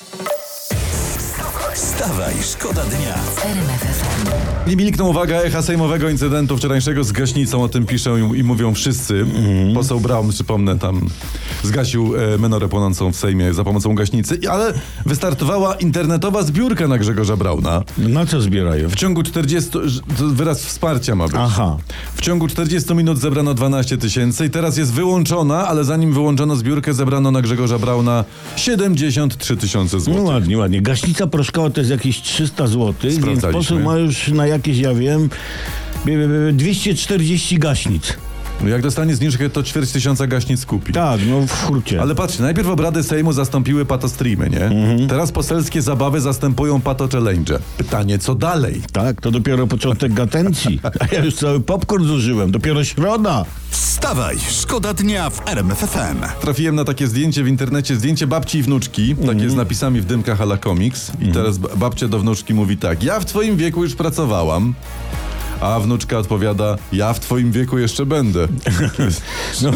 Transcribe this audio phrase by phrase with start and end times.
[0.00, 0.39] Thank you
[1.74, 3.14] Wstawaj, szkoda dnia.
[4.66, 8.74] Nie milkną uwaga echa sejmowego incydentu wczorajszego z gaśnicą, o tym piszą i, i mówią
[8.74, 9.26] wszyscy.
[9.74, 11.00] Poseł Braun, przypomnę, tam
[11.62, 14.72] zgasił e, menorę płonącą w Sejmie za pomocą gaśnicy, ale
[15.06, 17.82] wystartowała internetowa zbiórka na Grzegorza Brauna.
[17.98, 18.88] Na co zbierają?
[18.88, 21.36] W ciągu 40, ż- to wyraz wsparcia ma być.
[21.38, 21.76] Aha.
[22.14, 26.94] W ciągu 40 minut zebrano 12 tysięcy i teraz jest wyłączona, ale zanim wyłączono zbiórkę,
[26.94, 28.24] zebrano na Grzegorza Brauna
[28.56, 30.24] 73 tysiące No złotych.
[30.24, 30.82] ładnie, ładnie.
[30.82, 31.26] Gaśnica
[31.70, 35.28] to jest jakieś 300 zł, więc poseł ma już na jakieś, ja wiem,
[36.06, 38.16] bie- bie- bie- 240 gaśnic.
[38.62, 40.92] No Jak dostanie zniżkę, to ćwierć tysiąca gaśnic kupi.
[40.92, 42.00] Tak, no w hurcie.
[42.02, 44.64] Ale patrzcie, najpierw obrady Sejmu zastąpiły patostreamy, nie?
[44.64, 45.08] Mhm.
[45.08, 47.58] Teraz poselskie zabawy zastępują pato challenge.
[47.78, 48.82] Pytanie, co dalej?
[48.92, 50.80] Tak, to dopiero początek gatencji.
[51.00, 53.44] A ja już cały popcorn zużyłem, dopiero środa.
[53.70, 56.40] Wstawaj, szkoda dnia w RMF FM.
[56.40, 59.36] Trafiłem na takie zdjęcie w internecie, zdjęcie babci i wnuczki, Mhm.
[59.36, 61.12] takie z napisami w dymkach ala komiks.
[61.20, 64.74] I teraz ba- babcia do wnuczki mówi tak, ja w twoim wieku już pracowałam.
[65.60, 68.48] A wnuczka odpowiada, ja w twoim wieku jeszcze będę.
[69.62, 69.70] No,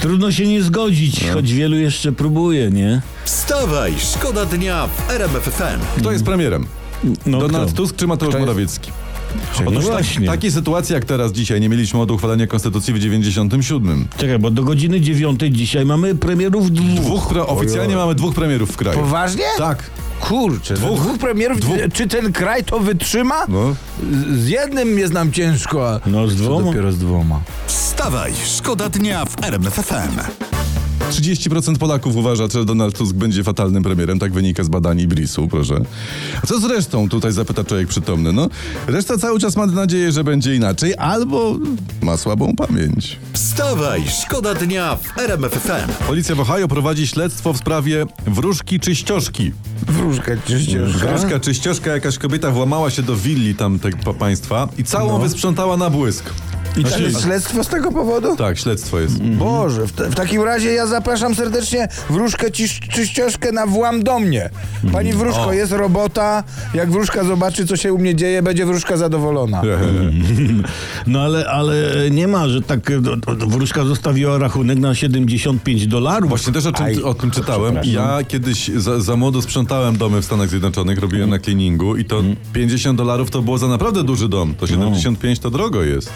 [0.00, 1.32] trudno się nie zgodzić, No.
[1.32, 3.02] choć wielu jeszcze próbuje, nie?
[3.24, 6.00] Wstawaj, szkoda dnia w RMF FM.
[6.00, 6.66] Kto jest premierem?
[7.26, 7.76] No Donald kto?
[7.76, 8.90] Tusk czy Mateusz Morawiecki?
[9.60, 10.26] No Otóż tak, właśnie.
[10.26, 14.06] takiej sytuacji jak teraz dzisiaj nie mieliśmy od uchwalenia konstytucji w 97.
[14.18, 17.00] Czekaj, bo do godziny dziewiątej dzisiaj mamy premierów dwóch.
[17.04, 18.98] Dwóch pre- oficjalnie mamy dwóch premierów w kraju.
[18.98, 19.44] Poważnie?
[19.58, 19.90] Tak.
[20.20, 21.58] Kurczę, dwóch, dwóch premierów.
[21.92, 23.44] Czy ten kraj to wytrzyma?
[23.48, 23.74] No.
[24.32, 26.66] Z, jednym jest nam ciężko, a No, z co dwoma?
[26.66, 27.40] dopiero z dwoma.
[27.66, 30.47] Wstawaj, szkoda dnia w RMF FM.
[31.10, 35.80] 30% Polaków uważa, że Donald Tusk będzie fatalnym premierem, tak wynika z badań Ibrisu, proszę.
[36.42, 38.32] A co z resztą, tutaj zapyta człowiek przytomny.
[38.32, 38.48] No,
[38.86, 41.56] reszta cały czas ma nadzieję, że będzie inaczej, albo
[42.02, 43.18] ma słabą pamięć.
[43.32, 46.06] Wstawaj, szkoda dnia w RMF FM.
[46.06, 49.52] Policja w Ohio prowadzi śledztwo w sprawie wróżki czyścioszki.
[49.86, 51.06] Wróżkę czyściuszka.
[51.06, 56.24] Wróżka czyścioszka, jakaś kobieta włamała się do willi tamtego państwa i całą wysprzątała na błysk.
[56.78, 58.36] I to jest śledztwo z tego powodu?
[58.36, 59.22] Tak, śledztwo jest.
[59.22, 64.18] Boże, w, te, w takim razie ja zapraszam serdecznie wróżkę ciś, czyścioszkę na włam do
[64.18, 64.50] mnie.
[64.92, 65.52] Pani wróżko, O.
[65.52, 66.44] jest robota.
[66.74, 69.62] Jak wróżka zobaczy, co się u mnie dzieje, będzie wróżka zadowolona.
[71.06, 71.74] No ale, ale
[72.10, 76.28] nie ma, że tak e, do- do- wróżka zostawiła rachunek na 75 dolarów.
[76.28, 77.76] Właśnie też o, czym, Aj, o tym czytałem.
[77.84, 82.22] Ja kiedyś za, za młodo sprzątałem domy w Stanach Zjednoczonych, robiłem na cleaningu i to
[82.52, 84.54] 50 dolarów to było za naprawdę duży dom.
[84.54, 86.10] To 75 to drogo jest.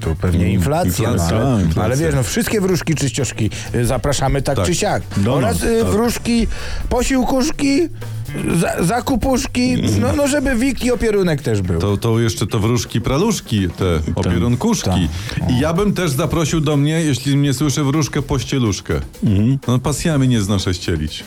[0.00, 1.10] Tu pewnie inflacja.
[1.10, 1.82] Inflacja, no, ale, inflacja.
[1.84, 4.66] ale wiesz, no wszystkie wróżki czyścioszki y, zapraszamy tak, Tak.
[4.66, 5.02] czy siak.
[5.16, 5.90] Do Oraz nas, y, tak.
[5.92, 6.46] wróżki,
[6.88, 7.88] posiłkuszki,
[8.60, 11.80] za, zakupuszki, no, no żeby wik i opierunek też był.
[11.80, 15.08] To, to jeszcze to wróżki, praluszki, te opierunkuszki.
[15.50, 19.00] I ja bym też zaprosił do mnie, jeśli mnie słyszy, wróżkę pościeluszkę.
[19.68, 21.24] No pasjami nie znoszę ścielić.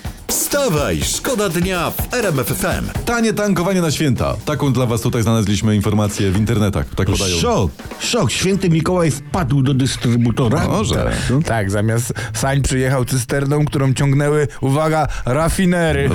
[0.55, 3.05] Wstawaj, szkoda dnia w RMF FM.
[3.05, 4.35] Tanie tankowanie na święta.
[4.45, 6.85] Taką dla was tutaj znaleźliśmy informację w internetach.
[6.95, 7.37] Tak podają.
[7.37, 8.31] Szok, szok.
[8.31, 10.67] Święty Mikołaj wpadł do dystrybutora.
[10.67, 11.11] Może.
[11.45, 16.09] Tak, zamiast sań przyjechał cysterną, którą ciągnęły, uwaga, rafinery.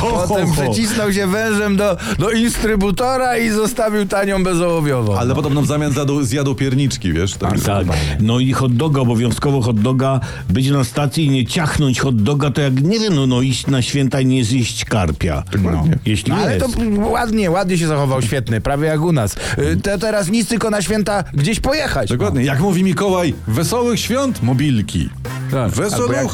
[0.00, 5.18] Potem przycisnął się wężem do, do instrybutora i zostawił tanią bezołowiową.
[5.18, 7.34] Ale podobno w zamian zjadł, zjadł pierniczki, wiesz?
[7.34, 7.60] Tak.
[7.60, 7.86] Tak,
[8.20, 10.20] no i hot doga, obowiązkowo hot doga,
[10.50, 13.66] być na stacji i nie ciachnąć hot doga, to jak, nie wiem, no, no iść
[13.66, 15.42] na święta i nie zjeść karpia.
[15.62, 16.66] No, jeśli No, ale jest.
[16.66, 19.36] to ładnie, ładnie się zachował, świetny, prawie jak u nas.
[19.58, 22.08] Y, Te teraz nic, tylko na święta gdzieś pojechać.
[22.08, 22.42] Dokładnie.
[22.44, 25.10] Jak mówi Mikołaj, wesołych świąt, mobilki.
[25.50, 25.72] Tak.
[25.94, 26.12] Albo.
[26.12, 26.26] Jak,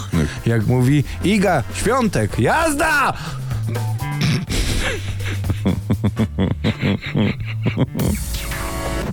[0.47, 3.13] jak mówi Iga, świątek, jazda!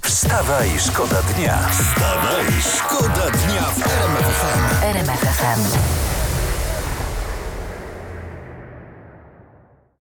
[0.02, 1.58] Wstawaj, szkoda dnia.
[1.72, 2.46] Wstawaj,
[2.76, 4.86] szkoda dnia w RMF FM.
[4.86, 5.89] RMFFM.